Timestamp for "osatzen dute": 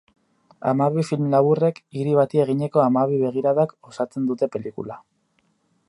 3.93-4.51